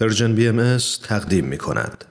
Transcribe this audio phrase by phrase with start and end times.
[0.00, 0.76] Persian BM
[1.08, 2.04] تقدیم می کند.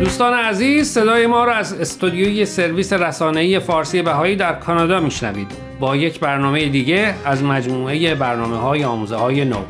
[0.00, 5.96] دوستان عزیز صدای ما را از استودیوی سرویس رسانه‌ای فارسی بهایی در کانادا میشنوید با
[5.96, 9.62] یک برنامه دیگه از مجموعه برنامه های آموزه های نو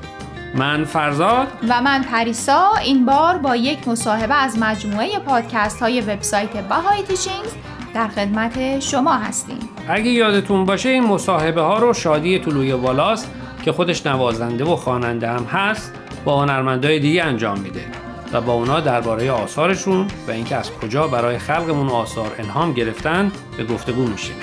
[0.55, 1.49] من فرزاد.
[1.69, 2.71] و من پریسا.
[2.83, 7.53] این بار با یک مصاحبه از مجموعه پادکست های وبسایت Bahai Teachings
[7.95, 9.59] در خدمت شما هستیم.
[9.89, 13.31] اگه یادتون باشه این مصاحبه ها رو شادی طلوی والاست
[13.65, 15.95] که خودش نوازنده و خواننده هم هست
[16.25, 17.85] با هنرمندای دیگه انجام میده
[18.33, 23.65] و با اونا درباره آثارشون و اینکه از کجا برای خلقمون آثار الهام گرفتن به
[23.65, 24.37] گفتگو میشیم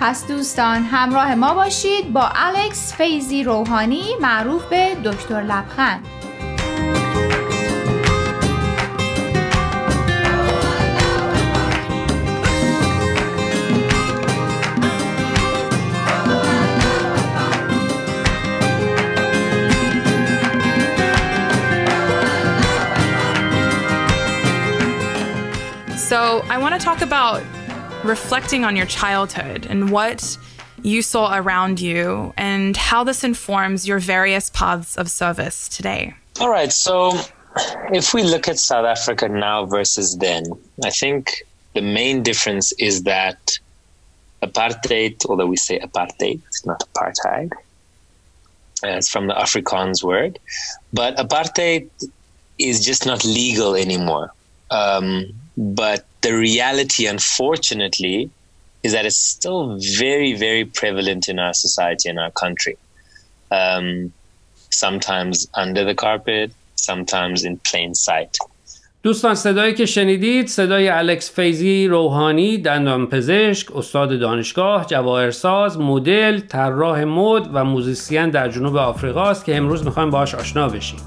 [0.00, 6.06] پس دوستان همراه ما باشید با الکس فیزی روحانی معروف به دکتر لبخند.
[26.10, 27.59] So, I want to talk about
[28.04, 30.36] reflecting on your childhood and what
[30.82, 36.14] you saw around you and how this informs your various paths of service today.
[36.40, 36.72] All right.
[36.72, 37.12] So,
[37.92, 40.44] if we look at South Africa now versus then,
[40.84, 41.42] I think
[41.74, 43.58] the main difference is that
[44.42, 47.52] apartheid, although we say apartheid, it's not apartheid.
[48.82, 50.38] Uh, it's from the Afrikaans word,
[50.92, 51.90] but apartheid
[52.58, 54.32] is just not legal anymore.
[54.70, 58.30] Um, but the reality, unfortunately,
[58.82, 62.76] is that it's still very, very prevalent in our society and our country.
[63.50, 64.12] Um,
[64.70, 68.36] sometimes under the carpet, sometimes in plain sight.
[69.02, 77.04] دوستان صدایی که شنیدید صدای الکس فیزی روحانی دندان پزشک استاد دانشگاه جواهرساز مدل طراح
[77.04, 80.98] مد و موزیسین در جنوب آفریقا است که امروز می‌خوایم باهاش آشنا بشیم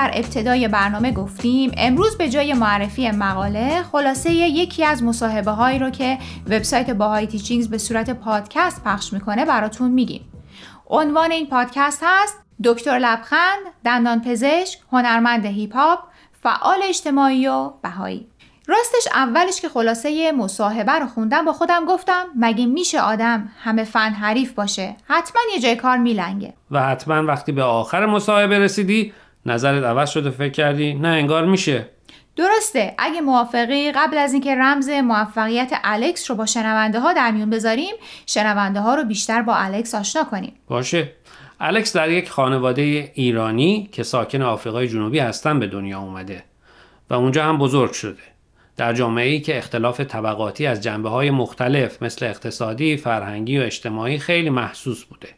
[0.00, 5.90] در ابتدای برنامه گفتیم امروز به جای معرفی مقاله خلاصه یکی از مصاحبه هایی رو
[5.90, 10.32] که وبسایت باهای تیچینگز به صورت پادکست پخش می‌کنه براتون میگیم.
[10.90, 15.98] عنوان این پادکست هست دکتر لبخند دندان پزشک هنرمند هیپ هاپ
[16.42, 18.28] فعال اجتماعی و بهایی.
[18.66, 24.10] راستش اولش که خلاصه مصاحبه رو خوندم با خودم گفتم مگه میشه آدم همه فن
[24.10, 26.54] حریف باشه؟ حتما یه جای کار میلنگه.
[26.70, 29.12] و حتما وقتی به آخر مصاحبه رسیدی
[29.46, 31.88] نظرت عوض شده فکر کردی نه انگار میشه.
[32.36, 32.94] درسته.
[32.98, 37.94] اگه موافقی قبل از اینکه رمز موفقیت الکس رو با شنونده ها در میون بذاریم
[38.26, 40.52] شنونده ها رو بیشتر با الکس آشنا کنیم.
[40.68, 41.12] باشه.
[41.60, 46.44] الکس در یک خانواده ایرانی که ساکن آفریقای جنوبی هستن به دنیا اومده
[47.10, 48.22] و اونجا هم بزرگ شده.
[48.76, 54.18] در جامعه ای که اختلاف طبقاتی از جنبه های مختلف مثل اقتصادی، فرهنگی و اجتماعی
[54.18, 55.28] خیلی محسوس بوده.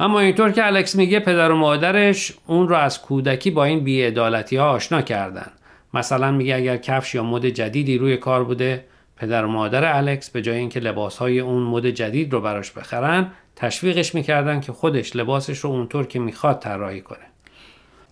[0.00, 4.56] اما اینطور که الکس میگه پدر و مادرش اون رو از کودکی با این بیعدالتی
[4.56, 5.50] ها آشنا کردن.
[5.94, 8.84] مثلا میگه اگر کفش یا مد جدیدی روی کار بوده
[9.16, 13.30] پدر و مادر الکس به جای اینکه لباس های اون مد جدید رو براش بخرن
[13.56, 17.26] تشویقش می‌کردن که خودش لباسش رو اونطور که می‌خواد طراحی کنه.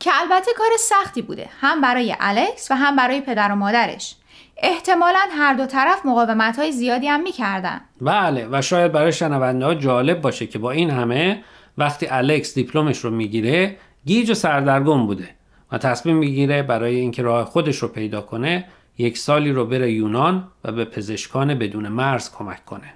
[0.00, 1.48] که البته کار سختی بوده.
[1.60, 4.16] هم برای الکس و هم برای پدر و مادرش.
[4.56, 7.80] احتمالا هر دو طرف مقاومت های زیادی هم می‌کردن.
[8.00, 11.42] بله و شاید برای شنونده ها جالب باشه که با این همه
[11.78, 13.76] وقتی الکس دیپلمش رو می‌گیره
[14.06, 15.28] گیج و سردرگم بوده
[15.72, 18.64] و تصمیم می‌گیره برای اینکه راه خودش رو پیدا کنه
[18.98, 22.94] یک سالی رو بره یونان و به پزشکان بدون مرز کمک کنه.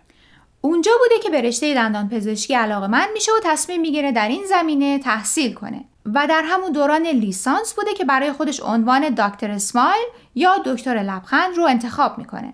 [0.60, 4.44] اونجا بوده که به رشته دندان پزشکی علاقه من میشه و تصمیم می‌گیره در این
[4.48, 5.84] زمینه تحصیل کنه.
[6.14, 11.56] و در همون دوران لیسانس بوده که برای خودش عنوان دکتر اسمایل یا دکتر لبخند
[11.56, 12.52] رو انتخاب می‌کنه.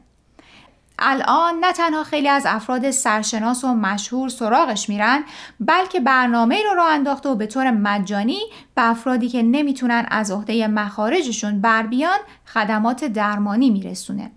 [0.99, 5.25] الان نه تنها خیلی از افراد سرشناس و مشهور سراغش میرن
[5.61, 8.41] بلکه برنامه رو راه انداخته و به طور مجانی
[8.75, 14.31] به افرادی که نمی‌تونن از عهده مخارجشون بر بیان خدمات درمانی میرسونه.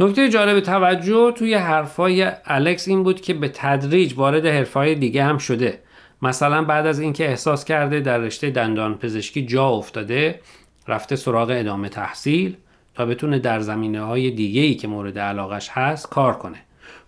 [0.00, 5.38] نکته جالب توجه توی حرفای الکس این بود که به تدریج وارد حرفای دیگه هم
[5.38, 5.82] شده.
[6.22, 10.40] مثلا بعد از اینکه احساس کرده در رشته دندان پزشکی جا افتاده
[10.88, 12.56] رفته سراغ ادامه تحصیل.
[12.98, 16.56] تا بتونه در زمینه های دیگه ای که مورد علاقش هست کار کنه.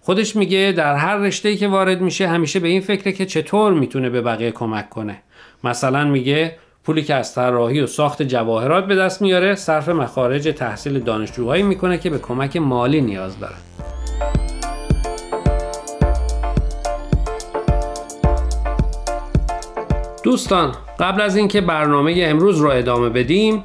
[0.00, 4.10] خودش میگه در هر رشته که وارد میشه همیشه به این فکره که چطور می‌تونه
[4.10, 5.22] به بقیه کمک کنه.
[5.64, 11.00] مثلا میگه پولی که از طراحی و ساخت جواهرات به دست میاره صرف مخارج تحصیل
[11.00, 13.58] دانشجوهایی می‌کنه که به کمک مالی نیاز دارن.
[20.24, 23.64] دوستان قبل از اینکه برنامه امروز رو ادامه بدیم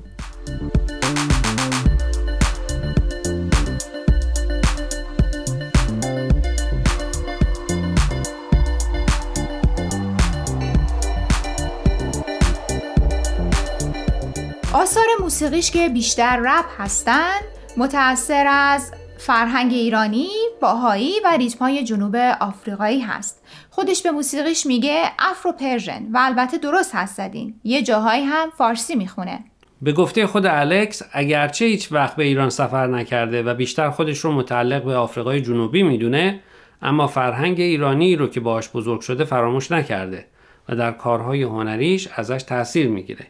[14.73, 17.41] آثار موسیقیش که بیشتر رپ هستند
[17.77, 20.27] متأثر از فرهنگ ایرانی،
[20.61, 23.43] بهایی و ریتمای جنوب آفریقایی هست.
[23.69, 27.53] خودش به موسیقیش میگه Afro-Persian و البته درست حدس زدین.
[27.63, 29.39] یه جاهایی هم فارسی می‌خونه.
[29.81, 34.31] به گفته خود الکس اگرچه هیچ وقت به ایران سفر نکرده و بیشتر خودش رو
[34.31, 36.39] متعلق به آفریقای جنوبی می‌دونه
[36.81, 40.25] اما فرهنگ ایرانی رو که باش بزرگ شده فراموش نکرده
[40.69, 43.27] و در کارهای هنریش ازش تاثیر می‌گیره.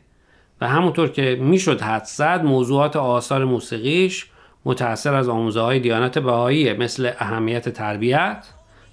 [0.61, 4.25] و همونطور که می‌شد حد زد موضوعات آثار موسیقیش
[4.65, 8.45] متأثر از آموزه های دیانت بهایی مثل اهمیت تربیت،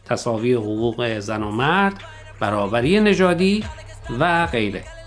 [0.05, 1.95] تصاوی حقوق زن و مرد،
[2.41, 3.65] برابری نژادی
[4.21, 4.98] و غیره.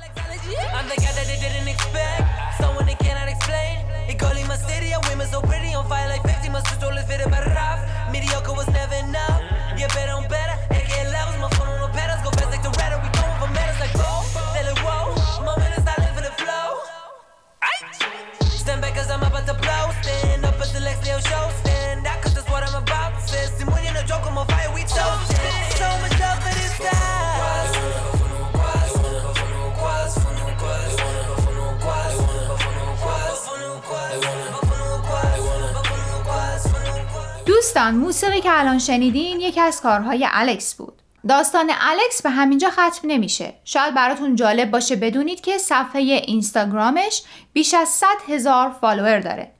[37.72, 40.94] دوستان موسیقی که الان شنیدین یکی از کارهای الکس بود.
[41.28, 43.54] داستان الکس به همینجا ختم نمیشه.
[43.66, 47.24] شاید براتون جالب باشه بدونید که صفحه اینستاگرامش
[47.54, 49.52] بیش از 100 هزار فالوور داره.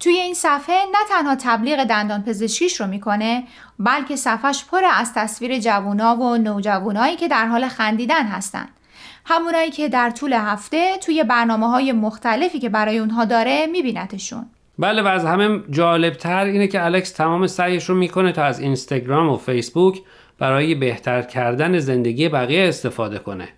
[0.00, 3.44] توی این صفحه نه تنها تبلیغ دندان پزشکیش رو می‌کنه
[3.78, 8.68] بلکه صفحش پر از تصویر جوونا و نوجوانایی که در حال خندیدن هستن.
[9.24, 14.46] همونایی که در طول هفته توی برنامه های مختلفی که برای اونها داره میبینتشون.
[14.78, 19.28] بله و از همه جالبتر اینه که الکس تمام سعیش رو می‌کنه تا از اینستاگرام
[19.28, 20.00] و فیسبوک
[20.38, 23.48] برای بهتر کردن زندگی بقیه استفاده کنه.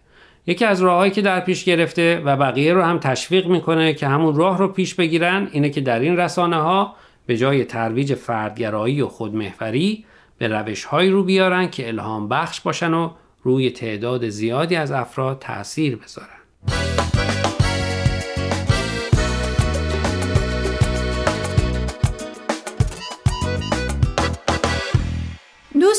[0.46, 4.36] یکی از راههایی که در پیش گرفته و بقیه رو هم تشویق می‌کنه که همون
[4.36, 6.94] راه رو پیش بگیرن اینه که در این رسانه ها
[7.26, 10.04] به جای ترویج فردگرایی و خودمحوری
[10.38, 13.10] به روش هایی رو بیارن که الهام بخش باشن و
[13.42, 16.39] روی تعداد زیادی از افراد تاثیر بذارن.